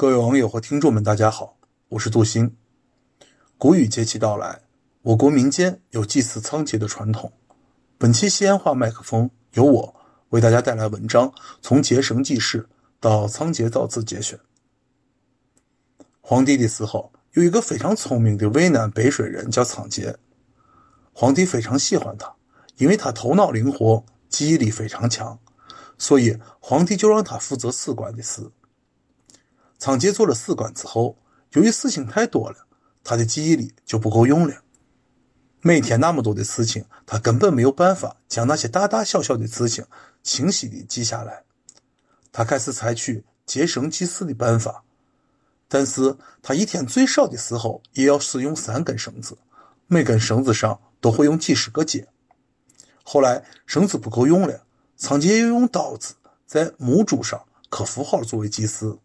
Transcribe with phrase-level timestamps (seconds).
[0.00, 1.56] 各位网友和听众们，大家好，
[1.88, 2.54] 我是杜鑫。
[3.58, 4.60] 谷雨节气到来，
[5.02, 7.32] 我国民间有祭祀仓颉的传统。
[7.98, 9.96] 本期西安话麦克风由我
[10.28, 12.68] 为大家带来文章，从结绳记事
[13.00, 14.38] 到仓颉造字节选。
[16.20, 20.14] 皇帝的死后，有一个非常聪明的渭南北水人叫仓颉。
[21.12, 22.32] 皇帝非常喜欢他，
[22.76, 25.40] 因为他头脑灵活，记忆力非常强，
[25.98, 28.48] 所以皇帝就让他负责史官的事。
[29.78, 31.16] 仓颉做了史官之后，
[31.52, 32.66] 由于事情太多了，
[33.04, 34.62] 他的记忆力就不够用了。
[35.60, 39.84] 每天那么多的事情，他根本没有办法将那些大大小小的事情
[40.22, 41.44] 清晰地记下来。
[42.32, 44.82] 他开始采取结绳记事的办法，
[45.68, 49.38] 但是他一天最少的时候也要使用三根绳子，
[49.86, 52.08] 每根绳子上都会用几十个结。
[53.02, 54.64] 后来绳子不够用了，
[54.96, 56.14] 仓颉又用刀子
[56.46, 58.98] 在木柱上刻符号作为记事。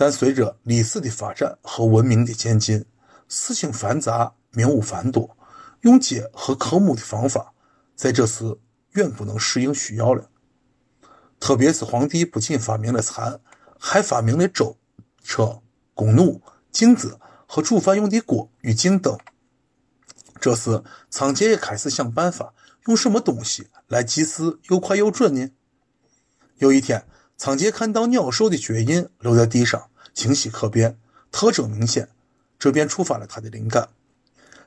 [0.00, 2.82] 但随着历史的发展和文明的渐进，
[3.28, 5.36] 事情繁杂，名物繁多，
[5.82, 7.52] 用结和科目的方法，
[7.94, 8.58] 在这时
[8.92, 10.30] 远不能适应需要了。
[11.38, 13.42] 特别是皇帝不仅发明了蚕，
[13.78, 14.74] 还发明了舟、
[15.22, 15.60] 车、
[15.92, 16.40] 弓弩、
[16.72, 19.18] 镜子和煮饭用的锅与镜等。
[20.40, 22.54] 这时，仓颉也开始想办法，
[22.86, 25.50] 用什么东西来记事又快又准呢？
[26.56, 29.88] 有一天，仓颉看到鸟兽的脚印留在地上。
[30.14, 30.98] 清晰可辨，
[31.30, 32.08] 特征明显，
[32.58, 33.88] 这便触发了他的灵感。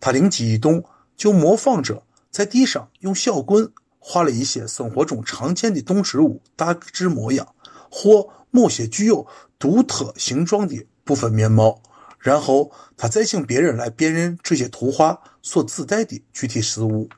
[0.00, 0.84] 他灵机一动，
[1.16, 7.54] 就模仿着在地上用小棍画了一些生活中常见的动植物大致模样，
[7.90, 9.26] 或某些具有
[9.58, 11.82] 独特形状的部分面貌。
[12.18, 17.08] 然后他再请别人来辨认这些图画所指代的具体事物。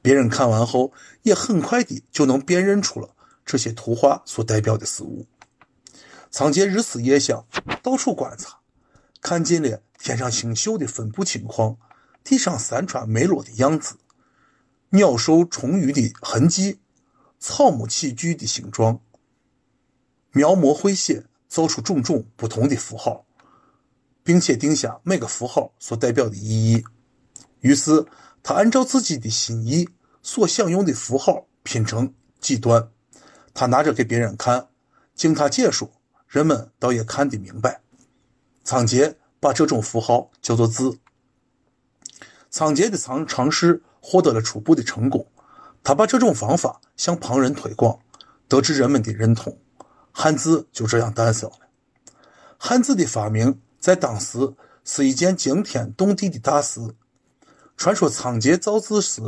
[0.00, 0.92] 别人看完后，
[1.22, 3.10] 也很快的就能辨认出了
[3.44, 5.26] 这些图画所代表的事物。
[6.32, 7.46] 仓颉日思夜想，
[7.82, 8.58] 到处观察，
[9.20, 11.76] 看见了天上星宿的分布情况，
[12.24, 13.96] 地上山川脉络的样子，
[14.88, 16.80] 鸟兽虫鱼的痕迹，
[17.38, 19.02] 草木器具的形状，
[20.30, 23.26] 描摹绘写，造出种种不同的符号，
[24.22, 26.82] 并且定下每个符号所代表的意义。
[27.60, 28.06] 于是，
[28.42, 29.86] 他按照自己的心意
[30.22, 32.90] 所想用的符号拼成几段，
[33.52, 34.68] 他拿着给别人看，
[35.14, 35.92] 经他解说。
[36.32, 37.82] 人们倒也看得明白，
[38.64, 40.98] 仓颉把这种符号叫做字。
[42.48, 45.26] 仓颉的尝尝试获得了初步的成功，
[45.84, 47.98] 他把这种方法向旁人推广，
[48.48, 49.58] 得知人们的认同，
[50.10, 51.58] 汉字就这样诞生了。
[52.56, 54.54] 汉字的发明在当时
[54.86, 56.80] 是一件惊天动地的大事。
[57.76, 59.20] 传说仓颉造字时，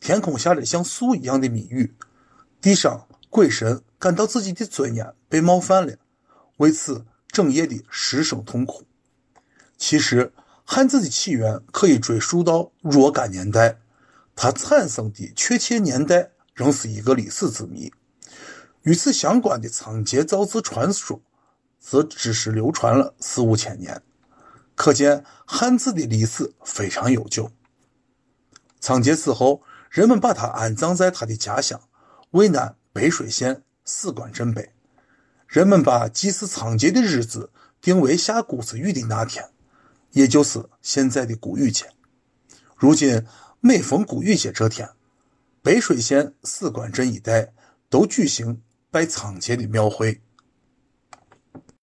[0.00, 1.94] 天空下着像树一样的密雨，
[2.62, 5.94] 地上鬼神感到自己的尊严被冒犯了。
[6.58, 8.84] 为此，整夜的失声痛哭。
[9.76, 10.32] 其实，
[10.64, 13.80] 汉字的起源可以追溯到若干年代，
[14.36, 17.92] 它产生的确切年代仍是一个历史之谜。
[18.82, 21.20] 与此相关的仓颉造字传说，
[21.80, 24.02] 则只是流传了四五千年，
[24.74, 27.50] 可见汉字的历史非常悠久。
[28.80, 31.80] 仓颉死后，人们把他安葬在他的家乡
[32.32, 34.72] 渭南北水县史官镇北。
[35.48, 37.50] 人们把祭祀仓颉的日子
[37.80, 39.48] 定为下谷子雨的那天，
[40.12, 41.86] 也就是现在的谷雨节。
[42.76, 43.24] 如今
[43.60, 44.90] 每逢谷雨节这天，
[45.62, 47.54] 北水县史官镇一带
[47.88, 48.60] 都举行
[48.90, 50.20] 拜仓颉的庙会。